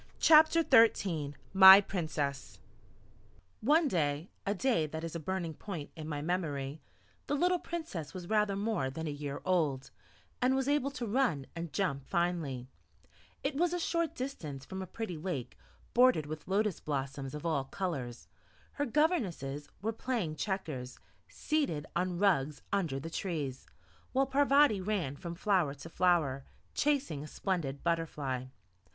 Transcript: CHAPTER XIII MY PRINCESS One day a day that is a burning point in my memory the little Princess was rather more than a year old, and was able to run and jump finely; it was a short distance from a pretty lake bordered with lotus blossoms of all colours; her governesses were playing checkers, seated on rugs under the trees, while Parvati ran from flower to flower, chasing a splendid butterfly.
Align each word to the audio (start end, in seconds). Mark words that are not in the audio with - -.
CHAPTER 0.17 0.65
XIII 0.67 1.35
MY 1.53 1.81
PRINCESS 1.81 2.59
One 3.61 3.87
day 3.87 4.31
a 4.47 4.55
day 4.55 4.87
that 4.87 5.03
is 5.03 5.15
a 5.15 5.19
burning 5.19 5.53
point 5.53 5.91
in 5.95 6.07
my 6.09 6.23
memory 6.23 6.81
the 7.27 7.35
little 7.35 7.59
Princess 7.59 8.11
was 8.11 8.27
rather 8.27 8.55
more 8.55 8.89
than 8.89 9.05
a 9.05 9.11
year 9.11 9.41
old, 9.45 9.91
and 10.41 10.55
was 10.55 10.67
able 10.67 10.89
to 10.89 11.05
run 11.05 11.45
and 11.55 11.71
jump 11.71 12.07
finely; 12.07 12.67
it 13.43 13.53
was 13.53 13.73
a 13.73 13.79
short 13.79 14.15
distance 14.15 14.65
from 14.65 14.81
a 14.81 14.87
pretty 14.87 15.17
lake 15.17 15.55
bordered 15.93 16.25
with 16.25 16.47
lotus 16.47 16.79
blossoms 16.79 17.35
of 17.35 17.45
all 17.45 17.65
colours; 17.65 18.27
her 18.71 18.87
governesses 18.87 19.69
were 19.83 19.93
playing 19.93 20.35
checkers, 20.35 20.97
seated 21.27 21.85
on 21.95 22.17
rugs 22.17 22.63
under 22.73 22.99
the 22.99 23.11
trees, 23.11 23.67
while 24.13 24.25
Parvati 24.25 24.81
ran 24.81 25.15
from 25.15 25.35
flower 25.35 25.75
to 25.75 25.89
flower, 25.89 26.43
chasing 26.73 27.23
a 27.23 27.27
splendid 27.27 27.83
butterfly. 27.83 28.45